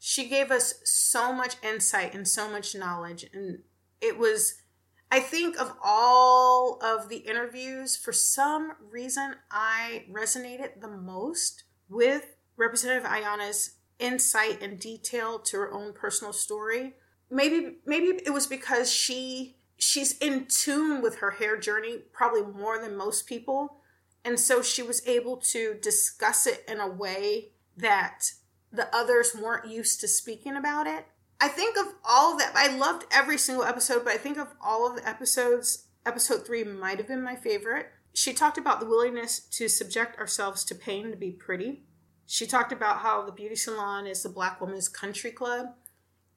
She 0.00 0.28
gave 0.28 0.50
us 0.50 0.74
so 0.84 1.32
much 1.32 1.56
insight 1.62 2.12
and 2.12 2.26
so 2.26 2.50
much 2.50 2.74
knowledge, 2.74 3.24
and 3.32 3.60
it 4.00 4.18
was 4.18 4.62
I 5.10 5.20
think 5.20 5.58
of 5.58 5.72
all 5.82 6.78
of 6.82 7.08
the 7.08 7.18
interviews, 7.18 7.96
for 7.96 8.12
some 8.12 8.72
reason, 8.90 9.36
I 9.50 10.04
resonated 10.10 10.80
the 10.80 10.88
most 10.88 11.64
with 11.88 12.36
Representative 12.56 13.08
Ayanna's 13.08 13.76
insight 13.98 14.62
and 14.62 14.78
detail 14.78 15.38
to 15.38 15.56
her 15.58 15.72
own 15.72 15.92
personal 15.92 16.32
story. 16.32 16.94
Maybe 17.30 17.78
maybe 17.86 18.06
it 18.24 18.32
was 18.32 18.46
because 18.46 18.92
she 18.92 19.56
she's 19.78 20.16
in 20.18 20.46
tune 20.46 21.00
with 21.00 21.16
her 21.16 21.32
hair 21.32 21.56
journey 21.56 21.98
probably 22.12 22.42
more 22.42 22.80
than 22.80 22.96
most 22.96 23.26
people 23.26 23.78
and 24.24 24.38
so 24.38 24.60
she 24.60 24.82
was 24.82 25.06
able 25.06 25.36
to 25.36 25.74
discuss 25.80 26.46
it 26.46 26.64
in 26.68 26.80
a 26.80 26.88
way 26.88 27.50
that 27.76 28.32
the 28.72 28.94
others 28.94 29.34
weren't 29.34 29.70
used 29.70 30.00
to 30.00 30.08
speaking 30.08 30.56
about 30.56 30.86
it 30.86 31.06
i 31.40 31.48
think 31.48 31.76
of 31.76 31.94
all 32.04 32.32
of 32.32 32.38
that 32.38 32.52
i 32.54 32.74
loved 32.76 33.04
every 33.10 33.38
single 33.38 33.64
episode 33.64 34.04
but 34.04 34.12
i 34.12 34.16
think 34.16 34.38
of 34.38 34.48
all 34.60 34.88
of 34.88 34.96
the 34.96 35.08
episodes 35.08 35.86
episode 36.06 36.46
three 36.46 36.64
might 36.64 36.98
have 36.98 37.08
been 37.08 37.22
my 37.22 37.36
favorite 37.36 37.88
she 38.14 38.32
talked 38.32 38.58
about 38.58 38.80
the 38.80 38.86
willingness 38.86 39.40
to 39.40 39.68
subject 39.68 40.18
ourselves 40.18 40.64
to 40.64 40.74
pain 40.74 41.10
to 41.10 41.16
be 41.16 41.30
pretty 41.30 41.82
she 42.26 42.46
talked 42.46 42.72
about 42.72 42.98
how 42.98 43.24
the 43.24 43.32
beauty 43.32 43.56
salon 43.56 44.06
is 44.06 44.22
the 44.22 44.28
black 44.28 44.60
woman's 44.60 44.88
country 44.88 45.30
club 45.30 45.66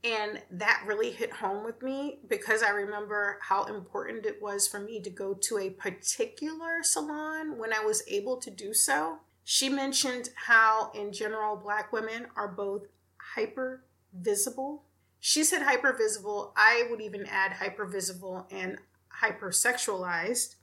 and 0.03 0.41
that 0.49 0.83
really 0.87 1.11
hit 1.11 1.31
home 1.31 1.63
with 1.63 1.81
me 1.83 2.19
because 2.27 2.63
I 2.63 2.69
remember 2.69 3.37
how 3.41 3.65
important 3.65 4.25
it 4.25 4.41
was 4.41 4.67
for 4.67 4.79
me 4.79 4.99
to 5.01 5.09
go 5.09 5.33
to 5.35 5.59
a 5.59 5.69
particular 5.69 6.81
salon 6.81 7.57
when 7.57 7.71
I 7.71 7.81
was 7.81 8.03
able 8.07 8.37
to 8.37 8.49
do 8.49 8.73
so. 8.73 9.19
She 9.43 9.69
mentioned 9.69 10.29
how, 10.47 10.91
in 10.95 11.13
general, 11.13 11.55
Black 11.55 11.93
women 11.93 12.27
are 12.35 12.47
both 12.47 12.87
hyper 13.35 13.83
visible. 14.13 14.85
She 15.21 15.45
said 15.45 15.61
hyper 15.61 15.93
visible. 15.93 16.51
I 16.57 16.87
would 16.89 16.99
even 16.99 17.25
add 17.25 17.53
hyper 17.53 17.85
visible 17.85 18.47
and 18.51 18.79
hypersexualized 19.21 20.55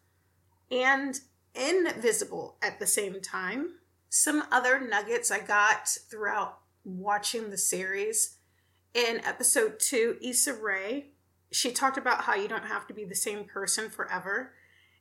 and 0.70 1.20
invisible 1.54 2.56
at 2.60 2.78
the 2.78 2.86
same 2.86 3.22
time. 3.22 3.76
Some 4.10 4.44
other 4.52 4.80
nuggets 4.80 5.30
I 5.30 5.40
got 5.40 5.88
throughout 5.88 6.58
watching 6.84 7.48
the 7.48 7.56
series 7.56 8.38
in 8.94 9.20
episode 9.24 9.78
two, 9.78 10.16
Issa 10.20 10.54
Rae, 10.54 11.06
she 11.50 11.70
talked 11.70 11.96
about 11.96 12.22
how 12.22 12.34
you 12.34 12.48
don't 12.48 12.66
have 12.66 12.86
to 12.88 12.94
be 12.94 13.04
the 13.04 13.14
same 13.14 13.44
person 13.44 13.90
forever. 13.90 14.52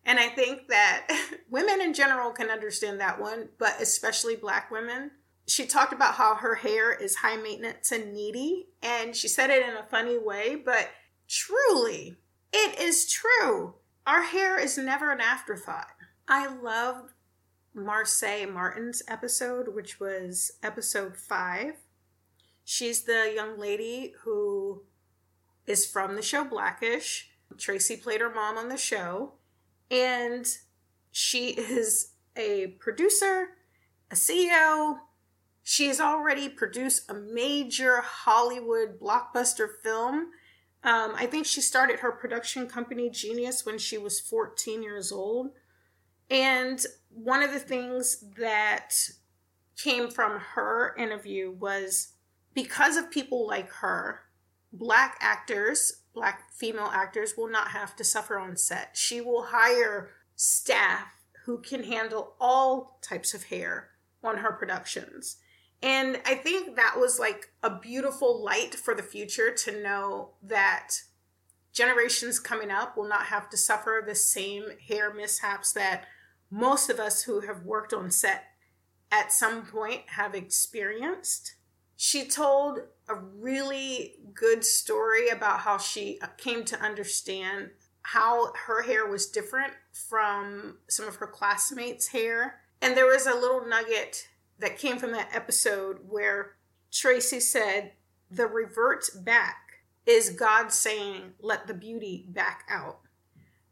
And 0.06 0.20
I 0.20 0.30
think 0.30 0.68
that 0.70 1.08
women 1.50 1.82
in 1.82 1.94
general 1.94 2.32
can 2.32 2.50
understand 2.50 3.00
that 3.00 3.20
one, 3.20 3.50
but 3.58 3.82
especially 3.82 4.36
black 4.36 4.72
women. 4.72 5.12
She 5.48 5.66
talked 5.66 5.94
about 5.94 6.16
how 6.16 6.36
her 6.36 6.56
hair 6.56 6.94
is 6.94 7.18
high 7.18 7.38
maintenance 7.38 7.92
and 7.92 8.14
needy, 8.14 8.68
and 8.82 9.16
she 9.16 9.28
said 9.28 9.50
it 9.50 9.68
in 9.68 9.76
a 9.76 9.84
funny 9.84 10.18
way, 10.18 10.56
but 10.56 10.90
truly, 11.28 12.18
it 12.52 12.80
is 12.80 13.10
true. 13.10 13.76
Our 14.06 14.24
hair 14.24 14.60
is 14.60 14.78
never 14.78 15.12
an 15.12 15.22
afterthought. 15.22 15.88
I 16.28 16.48
loved 16.48 17.14
Marsai 17.76 18.52
Martin's 18.52 19.02
episode, 19.08 19.74
which 19.74 20.00
was 20.00 20.52
episode 20.62 21.16
five 21.16 21.76
She's 22.70 23.04
the 23.04 23.32
young 23.34 23.58
lady 23.58 24.14
who 24.24 24.84
is 25.66 25.86
from 25.86 26.18
the 26.18 26.22
show 26.22 26.44
Blackish. 26.44 27.30
Tracee 27.58 27.96
played 27.96 28.20
her 28.20 28.30
mom 28.30 28.58
on 28.58 28.68
the 28.68 28.76
show. 28.76 29.36
And 29.90 30.46
she 31.10 31.52
is 31.52 32.12
a 32.36 32.76
producer, 32.78 33.52
a 34.12 34.16
CEO. 34.16 34.98
She 35.70 35.88
has 35.88 36.00
already 36.00 36.48
produced 36.48 37.12
a 37.12 37.14
major 37.14 38.00
Hollywood 38.00 39.02
blockbuster 39.02 39.68
film. 39.84 40.30
Um, 40.82 41.14
I 41.18 41.26
think 41.26 41.46
she 41.46 41.60
started 41.60 42.00
her 42.00 42.14
production 42.14 42.68
company, 42.68 43.10
Genius, 43.10 43.66
when 43.66 43.78
she 43.78 43.98
was 43.98 44.22
14 44.22 44.82
years 44.82 45.12
old. 45.12 45.52
And 46.30 46.86
one 47.10 47.44
of 47.44 47.52
the 47.52 47.60
things 47.60 48.24
that 48.38 48.94
came 49.76 50.10
from 50.10 50.40
her 50.40 50.96
interview 50.96 51.52
was 51.52 52.14
because 52.54 52.96
of 52.96 53.12
people 53.12 53.46
like 53.46 53.70
her, 53.70 54.22
black 54.72 55.18
actors, 55.20 56.04
black 56.14 56.50
female 56.54 56.90
actors 56.94 57.34
will 57.38 57.50
not 57.52 57.72
have 57.72 57.94
to 57.98 58.06
suffer 58.06 58.40
on 58.40 58.56
set. 58.56 58.92
She 58.96 59.20
will 59.20 59.48
hire 59.48 60.12
staff 60.34 61.08
who 61.44 61.58
can 61.58 61.84
handle 61.84 62.36
all 62.40 63.02
types 63.02 63.34
of 63.34 63.44
hair 63.44 63.90
on 64.24 64.38
her 64.38 64.54
productions. 64.54 65.40
And 65.82 66.20
I 66.26 66.36
think 66.36 66.76
that 66.76 66.96
was 66.98 67.20
like 67.20 67.52
a 67.62 67.70
beautiful 67.70 68.44
light 68.44 68.74
for 68.76 68.96
the 68.96 69.04
future 69.04 69.52
to 69.54 69.84
know 69.84 70.32
that 70.42 71.02
generations 71.72 72.40
coming 72.40 72.72
up 72.72 72.98
will 72.98 73.08
not 73.08 73.28
have 73.28 73.50
to 73.52 73.58
suffer 73.58 74.04
the 74.06 74.16
same 74.16 74.64
hair 74.88 75.14
mishaps 75.14 75.74
that 75.74 76.06
most 76.50 76.90
of 76.90 77.00
us 77.00 77.24
who 77.24 77.42
have 77.42 77.64
worked 77.64 77.94
on 77.94 78.10
set 78.10 78.46
at 79.12 79.32
some 79.32 79.66
point 79.66 80.02
have 80.08 80.34
experienced. 80.34 81.56
she 81.96 82.26
told 82.28 82.80
a 83.10 83.16
really 83.16 84.16
good 84.34 84.64
story 84.64 85.30
about 85.30 85.62
how 85.62 85.78
she 85.78 86.20
came 86.38 86.64
to 86.64 86.80
understand 86.80 87.72
how 88.04 88.54
her 88.68 88.84
hair 88.84 89.06
was 89.08 89.26
different 89.28 89.74
from 89.92 90.78
some 90.88 91.08
of 91.08 91.16
her 91.16 91.28
classmates' 91.28 92.10
hair. 92.10 92.62
And 92.82 92.96
there 92.96 93.08
was 93.08 93.26
a 93.26 93.34
little 93.34 93.66
nugget 93.66 94.28
that 94.60 94.78
came 94.78 94.98
from 94.98 95.12
that 95.12 95.30
episode 95.34 96.00
where 96.08 96.56
Tracee 96.92 97.40
said, 97.40 97.94
The 98.32 98.48
revert 98.48 99.06
back 99.24 99.82
is 100.06 100.30
God 100.30 100.72
saying, 100.72 101.34
Let 101.40 101.68
the 101.68 101.74
beauty 101.74 102.26
back 102.30 102.64
out. 102.70 103.00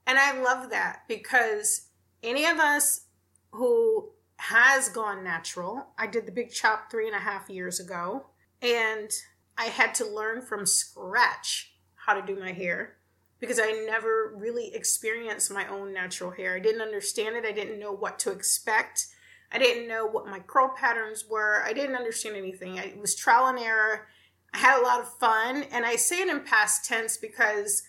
And 0.07 0.19
I 0.19 0.39
love 0.39 0.69
that 0.69 1.03
because 1.07 1.87
any 2.21 2.45
of 2.45 2.59
us 2.59 3.05
who 3.51 4.09
has 4.37 4.89
gone 4.89 5.23
natural, 5.23 5.87
I 5.97 6.07
did 6.07 6.25
the 6.25 6.31
big 6.31 6.51
chop 6.51 6.91
three 6.91 7.07
and 7.07 7.15
a 7.15 7.19
half 7.19 7.49
years 7.49 7.79
ago, 7.79 8.27
and 8.61 9.09
I 9.57 9.65
had 9.65 9.95
to 9.95 10.07
learn 10.07 10.41
from 10.41 10.65
scratch 10.65 11.73
how 11.95 12.13
to 12.13 12.21
do 12.21 12.39
my 12.39 12.51
hair 12.51 12.97
because 13.39 13.59
I 13.59 13.85
never 13.87 14.33
really 14.35 14.73
experienced 14.73 15.51
my 15.51 15.67
own 15.67 15.93
natural 15.93 16.31
hair. 16.31 16.55
I 16.55 16.59
didn't 16.59 16.81
understand 16.81 17.35
it, 17.35 17.45
I 17.45 17.51
didn't 17.51 17.79
know 17.79 17.91
what 17.91 18.19
to 18.19 18.31
expect. 18.31 19.07
I 19.51 19.57
didn't 19.57 19.87
know 19.87 20.05
what 20.05 20.27
my 20.27 20.39
curl 20.39 20.73
patterns 20.75 21.25
were. 21.29 21.63
I 21.63 21.73
didn't 21.73 21.95
understand 21.95 22.35
anything. 22.35 22.77
It 22.77 22.99
was 22.99 23.15
trial 23.15 23.47
and 23.47 23.59
error. 23.59 24.07
I 24.53 24.57
had 24.57 24.79
a 24.79 24.83
lot 24.83 25.01
of 25.01 25.17
fun, 25.17 25.63
and 25.71 25.85
I 25.85 25.97
say 25.97 26.21
it 26.21 26.29
in 26.29 26.41
past 26.41 26.85
tense 26.85 27.17
because 27.17 27.83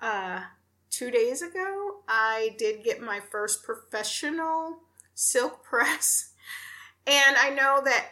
uh, 0.00 0.42
two 0.90 1.10
days 1.10 1.42
ago 1.42 2.02
I 2.08 2.54
did 2.56 2.84
get 2.84 3.02
my 3.02 3.18
first 3.18 3.64
professional 3.64 4.78
silk 5.14 5.64
press, 5.64 6.32
and 7.06 7.36
I 7.36 7.50
know 7.50 7.80
that 7.84 8.08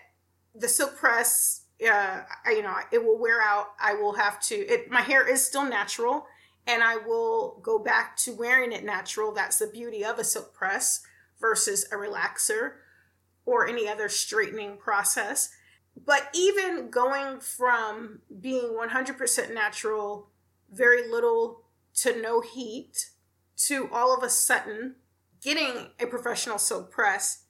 the 0.54 0.68
silk 0.68 0.96
press, 0.96 1.62
uh, 1.84 2.22
I, 2.44 2.50
you 2.50 2.62
know, 2.62 2.74
it 2.90 3.04
will 3.04 3.18
wear 3.18 3.40
out. 3.40 3.68
I 3.80 3.94
will 3.94 4.14
have 4.14 4.40
to. 4.42 4.54
It 4.54 4.90
my 4.90 5.02
hair 5.02 5.28
is 5.28 5.46
still 5.46 5.64
natural, 5.64 6.26
and 6.66 6.82
I 6.82 6.96
will 6.96 7.60
go 7.62 7.78
back 7.78 8.16
to 8.18 8.32
wearing 8.32 8.72
it 8.72 8.84
natural. 8.84 9.32
That's 9.32 9.58
the 9.58 9.68
beauty 9.68 10.04
of 10.04 10.18
a 10.18 10.24
silk 10.24 10.52
press 10.54 11.02
versus 11.40 11.86
a 11.92 11.96
relaxer 11.96 12.72
or 13.44 13.66
any 13.66 13.88
other 13.88 14.08
straightening 14.08 14.76
process. 14.76 15.50
But 15.96 16.28
even 16.34 16.90
going 16.90 17.40
from 17.40 18.20
being 18.40 18.76
100% 18.78 19.54
natural, 19.54 20.30
very 20.70 21.08
little 21.08 21.62
to 21.96 22.20
no 22.20 22.40
heat, 22.40 23.10
to 23.66 23.88
all 23.92 24.16
of 24.16 24.22
a 24.22 24.30
sudden 24.30 24.96
getting 25.42 25.90
a 26.00 26.06
professional 26.06 26.58
silk 26.58 26.90
press, 26.90 27.44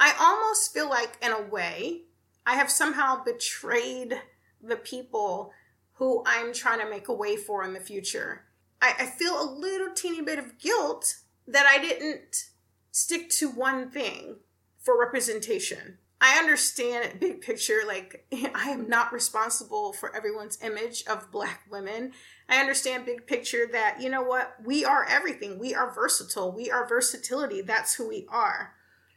I 0.00 0.14
almost 0.18 0.72
feel 0.72 0.88
like, 0.88 1.16
in 1.22 1.30
a 1.30 1.42
way, 1.42 2.02
I 2.44 2.56
have 2.56 2.70
somehow 2.70 3.22
betrayed 3.22 4.20
the 4.60 4.76
people 4.76 5.52
who 5.94 6.22
I'm 6.26 6.52
trying 6.52 6.80
to 6.80 6.90
make 6.90 7.08
a 7.08 7.14
way 7.14 7.36
for 7.36 7.62
in 7.62 7.74
the 7.74 7.80
future. 7.80 8.44
I, 8.82 8.94
I 8.98 9.06
feel 9.06 9.40
a 9.40 9.48
little 9.48 9.94
teeny 9.94 10.20
bit 10.20 10.38
of 10.38 10.58
guilt 10.58 11.16
that 11.46 11.66
I 11.66 11.78
didn't 11.78 12.50
stick 12.90 13.30
to 13.30 13.48
one 13.48 13.90
thing 13.90 14.36
for 14.84 14.98
representation. 14.98 15.98
I 16.20 16.38
understand 16.38 17.20
big 17.20 17.40
picture, 17.40 17.80
like, 17.86 18.26
I 18.54 18.70
am 18.70 18.88
not 18.88 19.12
responsible 19.12 19.92
for 19.92 20.14
everyone's 20.14 20.62
image 20.62 21.04
of 21.06 21.30
black 21.30 21.62
women. 21.70 22.12
I 22.48 22.60
understand 22.60 23.04
big 23.04 23.26
picture 23.26 23.66
that, 23.72 24.00
you 24.00 24.08
know 24.08 24.22
what, 24.22 24.54
we 24.64 24.84
are 24.84 25.06
everything. 25.08 25.58
We 25.58 25.74
are 25.74 25.92
versatile. 25.92 26.52
We 26.52 26.70
are 26.70 26.88
versatility. 26.88 27.62
That's 27.62 27.94
who 27.94 28.08
we 28.08 28.26
are. 28.30 28.74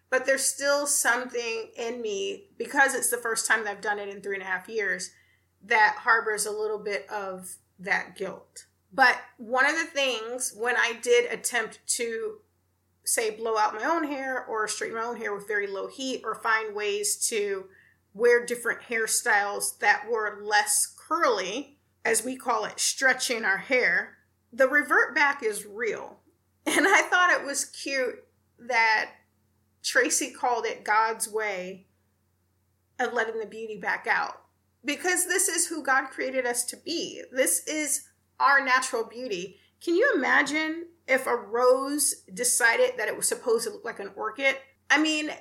But 0.10 0.26
there's 0.26 0.44
still 0.46 0.88
something 0.88 1.70
in 1.78 2.02
me, 2.02 2.48
because 2.58 2.96
it's 2.96 3.10
the 3.10 3.18
first 3.18 3.46
time 3.46 3.64
that 3.66 3.72
I've 3.72 3.82
done 3.82 4.00
it 4.00 4.10
in 4.10 4.22
three 4.22 4.36
and 4.36 4.44
a 4.44 4.48
half 4.48 4.70
years, 4.70 5.12
that 5.64 5.98
harbors 6.00 6.46
a 6.46 6.52
little 6.52 6.80
bit 6.80 7.10
of 7.10 7.58
that 7.80 8.16
guilt. 8.16 8.66
But 8.94 9.18
one 9.38 9.66
of 9.66 9.76
the 9.76 9.86
things 9.86 10.54
when 10.58 10.76
I 10.78 10.94
did 11.02 11.32
attempt 11.32 11.80
to 11.98 12.38
say 13.08 13.30
blow 13.30 13.58
out 13.58 13.74
my 13.74 13.86
own 13.86 14.04
hair 14.04 14.46
or 14.46 14.68
straighten 14.68 14.98
my 14.98 15.04
own 15.04 15.16
hair 15.16 15.34
with 15.34 15.48
very 15.48 15.66
low 15.66 15.88
heat 15.88 16.22
or 16.26 16.36
find 16.36 16.76
ways 16.76 17.16
to 17.30 17.66
wear 18.14 18.46
different 18.46 18.82
hairstyles 18.82 19.78
that 19.80 20.04
were 20.10 20.42
less 20.44 20.94
curly, 20.98 21.78
as 22.04 22.26
we 22.26 22.36
call 22.36 22.66
it, 22.66 22.80
stretching 22.80 23.46
our 23.46 23.60
hair, 23.60 24.18
the 24.52 24.68
revert 24.68 25.16
back 25.16 25.42
is 25.42 25.66
real. 25.66 26.20
And 26.70 26.86
I 26.86 27.04
thought 27.04 27.32
it 27.32 27.46
was 27.46 27.64
cute 27.64 28.26
that 28.60 29.12
Tracee 29.86 30.32
called 30.32 30.66
it 30.66 30.84
God's 30.84 31.30
way 31.30 31.88
of 33.00 33.14
letting 33.14 33.40
the 33.40 33.46
beauty 33.46 33.78
back 33.78 34.06
out. 34.06 34.42
Because 34.84 35.28
this 35.28 35.48
is 35.48 35.68
who 35.68 35.82
God 35.82 36.10
created 36.10 36.46
us 36.46 36.66
to 36.66 36.76
be. 36.76 37.24
This 37.32 37.66
is 37.68 38.10
our 38.38 38.62
natural 38.62 39.06
beauty. 39.06 39.62
Can 39.80 39.96
you 39.96 40.12
imagine 40.14 40.87
if 41.08 41.26
a 41.26 41.36
rose 41.36 42.24
decided 42.34 42.94
that 42.98 43.08
it 43.08 43.16
was 43.16 43.28
supposed 43.28 43.66
to 43.66 43.72
look 43.72 43.86
like 43.86 44.00
an 44.00 44.12
orchid, 44.16 44.58
I 44.90 45.02
mean, 45.02 45.32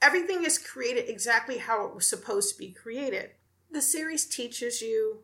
everything 0.00 0.44
is 0.44 0.58
created 0.58 1.08
exactly 1.08 1.58
how 1.58 1.86
it 1.86 1.94
was 1.94 2.06
supposed 2.06 2.52
to 2.52 2.58
be 2.58 2.72
created. 2.72 3.30
The 3.70 3.82
series 3.82 4.26
teaches 4.26 4.82
you, 4.82 5.20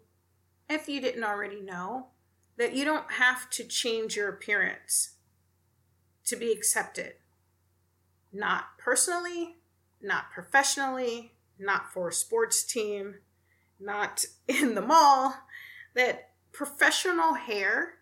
if 0.69 0.89
you 0.89 1.01
didn't 1.01 1.25
already 1.25 1.61
know, 1.61 2.09
that 2.57 2.75
you 2.75 2.85
don't 2.85 3.13
have 3.13 3.51
to 3.51 3.65
change 3.65 4.17
your 4.17 4.29
appearance 4.29 5.15
to 6.27 6.37
be 6.37 6.53
accepted. 6.53 7.15
Not 8.33 8.79
personally, 8.79 9.57
not 10.01 10.31
professionally, 10.31 11.33
not 11.59 11.93
for 11.93 12.09
a 12.09 12.13
sports 12.13 12.63
team, 12.63 13.17
not 13.81 14.25
in 14.49 14.75
the 14.75 14.83
mall. 14.83 15.35
That 15.95 16.31
professional 16.53 17.35
hair 17.35 17.95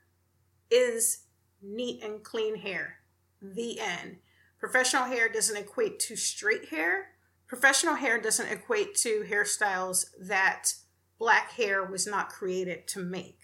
is 0.70 1.25
neat 1.66 2.02
and 2.02 2.22
clean 2.22 2.56
hair. 2.56 2.98
The 3.42 3.80
end. 3.80 4.18
Professional 4.58 5.04
hair 5.04 5.28
doesn't 5.28 5.56
equate 5.56 5.98
to 6.00 6.16
straight 6.16 6.68
hair. 6.68 7.08
Professional 7.46 7.94
hair 7.94 8.20
doesn't 8.20 8.50
equate 8.50 8.94
to 8.96 9.24
hairstyles 9.28 10.06
that 10.20 10.72
black 11.18 11.52
hair 11.52 11.84
was 11.84 12.06
not 12.06 12.28
created 12.28 12.86
to 12.88 13.00
make. 13.00 13.40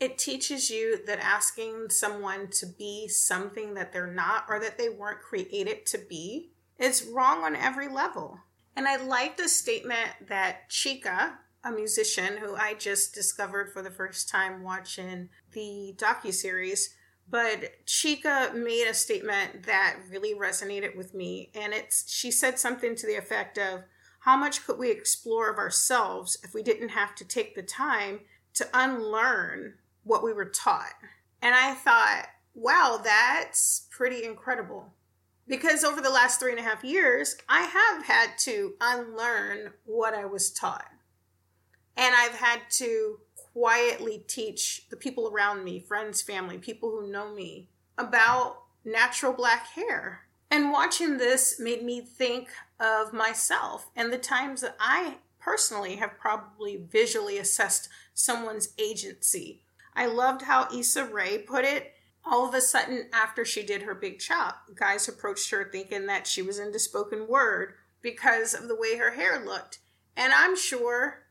It 0.00 0.18
teaches 0.18 0.70
you 0.70 1.04
that 1.06 1.18
asking 1.18 1.90
someone 1.90 2.48
to 2.52 2.66
be 2.66 3.08
something 3.08 3.74
that 3.74 3.92
they're 3.92 4.12
not 4.12 4.44
or 4.48 4.60
that 4.60 4.78
they 4.78 4.88
weren't 4.88 5.20
created 5.20 5.86
to 5.86 5.98
be 5.98 6.50
is 6.78 7.08
wrong 7.12 7.42
on 7.42 7.56
every 7.56 7.88
level. 7.88 8.38
And 8.76 8.86
I 8.86 8.96
like 8.96 9.36
the 9.36 9.48
statement 9.48 10.28
that 10.28 10.70
Chika, 10.70 11.32
a 11.64 11.72
musician 11.72 12.36
who 12.36 12.54
I 12.54 12.74
just 12.74 13.12
discovered 13.12 13.72
for 13.72 13.82
the 13.82 13.90
first 13.90 14.28
time 14.28 14.62
watching 14.62 15.30
the 15.52 15.94
docu 15.96 16.32
series, 16.32 16.94
but 17.30 17.84
Chika 17.86 18.54
made 18.54 18.86
a 18.86 18.94
statement 18.94 19.64
that 19.64 19.96
really 20.10 20.34
resonated 20.34 20.96
with 20.96 21.14
me 21.14 21.50
and 21.54 21.72
it's 21.72 22.10
she 22.10 22.30
said 22.30 22.58
something 22.58 22.94
to 22.96 23.06
the 23.06 23.16
effect 23.16 23.58
of 23.58 23.82
how 24.20 24.36
much 24.36 24.66
could 24.66 24.78
we 24.78 24.90
explore 24.90 25.50
of 25.50 25.58
ourselves 25.58 26.38
if 26.42 26.54
we 26.54 26.62
didn't 26.62 26.90
have 26.90 27.14
to 27.16 27.24
take 27.24 27.54
the 27.54 27.62
time 27.62 28.20
to 28.54 28.66
unlearn 28.74 29.74
what 30.04 30.24
we 30.24 30.32
were 30.32 30.46
taught? 30.46 30.94
And 31.42 31.54
i 31.54 31.74
thought 31.74 32.26
wow 32.54 33.00
that's 33.02 33.86
pretty 33.90 34.24
incredible. 34.24 34.94
Because 35.46 35.82
over 35.82 36.02
the 36.02 36.10
last 36.10 36.40
three 36.40 36.50
and 36.50 36.60
a 36.60 36.64
half 36.64 36.84
years 36.84 37.36
i 37.48 37.62
have 37.62 38.06
had 38.06 38.38
to 38.38 38.74
unlearn 38.80 39.72
what 39.84 40.14
i 40.14 40.24
was 40.24 40.50
taught. 40.50 40.88
And 41.96 42.14
i've 42.14 42.36
had 42.36 42.60
to 42.70 43.20
quietly 43.58 44.22
teach 44.28 44.86
the 44.88 44.96
people 44.96 45.28
around 45.28 45.64
me, 45.64 45.80
friends, 45.80 46.22
family, 46.22 46.58
people 46.58 46.90
who 46.90 47.10
know 47.10 47.34
me, 47.34 47.68
about 47.96 48.62
natural 48.84 49.32
black 49.32 49.66
hair. 49.68 50.20
And 50.48 50.70
watching 50.70 51.18
this 51.18 51.58
made 51.58 51.82
me 51.82 52.00
think 52.00 52.50
of 52.78 53.12
myself 53.12 53.90
and 53.96 54.12
the 54.12 54.18
times 54.18 54.60
that 54.60 54.76
I 54.78 55.16
personally 55.40 55.96
have 55.96 56.18
probably 56.18 56.76
visually 56.76 57.36
assessed 57.38 57.88
someone's 58.14 58.74
agency. 58.78 59.62
I 59.94 60.06
loved 60.06 60.42
how 60.42 60.68
Issa 60.72 61.06
Rae 61.06 61.38
put 61.38 61.64
it. 61.64 61.94
All 62.24 62.46
of 62.46 62.54
a 62.54 62.60
sudden, 62.60 63.08
after 63.12 63.44
she 63.44 63.64
did 63.64 63.82
her 63.82 63.94
big 63.94 64.20
chop, 64.20 64.68
guys 64.74 65.08
approached 65.08 65.50
her 65.50 65.68
thinking 65.70 66.06
that 66.06 66.26
she 66.26 66.42
was 66.42 66.58
into 66.60 66.78
spoken 66.78 67.26
word 67.26 67.74
because 68.02 68.54
of 68.54 68.68
the 68.68 68.76
way 68.76 68.96
her 68.98 69.12
hair 69.12 69.44
looked. 69.44 69.78
And 70.16 70.32
I'm 70.32 70.56
sure 70.56 71.24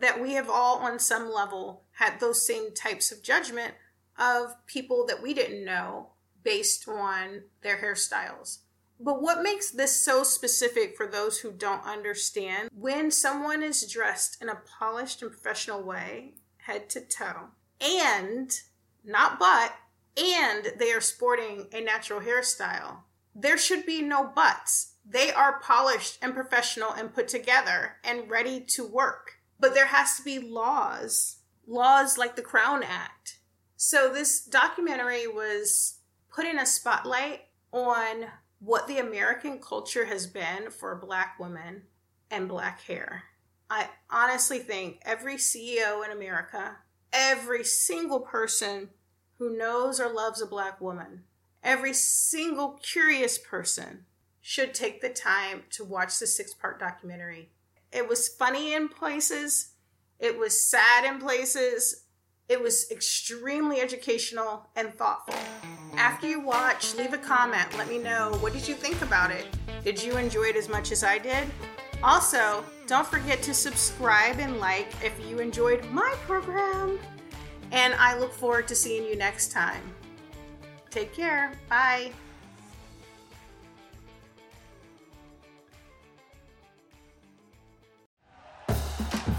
that 0.00 0.20
we 0.20 0.32
have 0.34 0.50
all, 0.50 0.78
on 0.78 0.98
some 0.98 1.30
level, 1.32 1.84
had 1.92 2.18
those 2.18 2.46
same 2.46 2.72
types 2.74 3.12
of 3.12 3.22
judgment 3.22 3.74
of 4.18 4.54
people 4.66 5.06
that 5.06 5.22
we 5.22 5.34
didn't 5.34 5.64
know 5.64 6.10
based 6.42 6.88
on 6.88 7.42
their 7.62 7.78
hairstyles. 7.78 8.58
But 8.98 9.22
what 9.22 9.42
makes 9.42 9.70
this 9.70 9.96
so 9.96 10.22
specific 10.22 10.94
for 10.96 11.06
those 11.06 11.38
who 11.38 11.52
don't 11.52 11.84
understand, 11.86 12.68
when 12.74 13.10
someone 13.10 13.62
is 13.62 13.90
dressed 13.90 14.40
in 14.42 14.50
a 14.50 14.60
polished 14.78 15.22
and 15.22 15.30
professional 15.30 15.82
way, 15.82 16.34
head 16.58 16.90
to 16.90 17.00
toe, 17.00 17.48
and 17.80 18.50
not 19.02 19.38
but, 19.38 19.74
and 20.22 20.72
they 20.78 20.92
are 20.92 21.00
sporting 21.00 21.68
a 21.72 21.80
natural 21.80 22.20
hairstyle, 22.20 22.98
there 23.34 23.56
should 23.56 23.86
be 23.86 24.02
no 24.02 24.24
buts. 24.24 24.94
They 25.08 25.32
are 25.32 25.60
polished 25.60 26.18
and 26.20 26.34
professional 26.34 26.92
and 26.92 27.14
put 27.14 27.28
together 27.28 27.96
and 28.04 28.28
ready 28.28 28.60
to 28.60 28.86
work 28.86 29.39
but 29.60 29.74
there 29.74 29.86
has 29.86 30.16
to 30.16 30.22
be 30.22 30.38
laws, 30.38 31.36
laws 31.66 32.18
like 32.18 32.34
the 32.34 32.42
Crown 32.42 32.82
Act. 32.82 33.38
So 33.76 34.12
this 34.12 34.44
documentary 34.44 35.26
was 35.26 35.98
putting 36.34 36.58
a 36.58 36.66
spotlight 36.66 37.42
on 37.72 38.26
what 38.58 38.86
the 38.86 38.98
American 38.98 39.58
culture 39.58 40.06
has 40.06 40.26
been 40.26 40.70
for 40.70 40.94
black 40.96 41.38
women 41.38 41.82
and 42.30 42.48
black 42.48 42.82
hair. 42.82 43.24
I 43.68 43.88
honestly 44.10 44.58
think 44.58 45.00
every 45.02 45.36
CEO 45.36 46.04
in 46.04 46.10
America, 46.10 46.78
every 47.12 47.64
single 47.64 48.20
person 48.20 48.90
who 49.38 49.56
knows 49.56 50.00
or 50.00 50.12
loves 50.12 50.42
a 50.42 50.46
black 50.46 50.80
woman, 50.80 51.22
every 51.62 51.94
single 51.94 52.78
curious 52.82 53.38
person 53.38 54.04
should 54.40 54.74
take 54.74 55.00
the 55.00 55.08
time 55.08 55.62
to 55.70 55.84
watch 55.84 56.18
the 56.18 56.26
six 56.26 56.52
part 56.52 56.80
documentary. 56.80 57.50
It 57.92 58.08
was 58.08 58.28
funny 58.28 58.74
in 58.74 58.88
places, 58.88 59.70
it 60.18 60.38
was 60.38 60.60
sad 60.60 61.04
in 61.04 61.18
places, 61.18 62.04
it 62.48 62.60
was 62.60 62.90
extremely 62.90 63.80
educational 63.80 64.68
and 64.76 64.94
thoughtful. 64.94 65.34
After 65.96 66.26
you 66.28 66.40
watch, 66.40 66.94
leave 66.96 67.12
a 67.12 67.18
comment. 67.18 67.66
Let 67.78 67.88
me 67.88 67.98
know 67.98 68.36
what 68.40 68.52
did 68.52 68.66
you 68.66 68.74
think 68.74 69.02
about 69.02 69.30
it? 69.30 69.46
Did 69.84 70.02
you 70.02 70.16
enjoy 70.16 70.44
it 70.44 70.56
as 70.56 70.68
much 70.68 70.92
as 70.92 71.04
I 71.04 71.18
did? 71.18 71.48
Also, 72.02 72.64
don't 72.86 73.06
forget 73.06 73.42
to 73.42 73.54
subscribe 73.54 74.38
and 74.38 74.58
like 74.58 74.88
if 75.04 75.14
you 75.28 75.38
enjoyed 75.38 75.84
my 75.90 76.14
program. 76.26 76.98
And 77.72 77.94
I 77.94 78.18
look 78.18 78.32
forward 78.32 78.66
to 78.68 78.74
seeing 78.74 79.04
you 79.04 79.16
next 79.16 79.52
time. 79.52 79.82
Take 80.90 81.14
care. 81.14 81.52
Bye. 81.68 82.10